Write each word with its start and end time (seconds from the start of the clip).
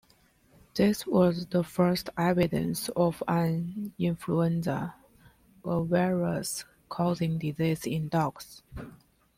This 0.73 1.05
was 1.05 1.45
the 1.45 1.63
first 1.63 2.09
evidence 2.17 2.89
of 2.95 3.21
an 3.27 3.93
influenza 3.99 4.95
A 5.63 5.83
virus 5.83 6.65
causing 6.89 7.37
disease 7.37 7.85
in 7.85 8.07
dogs. 8.09 8.63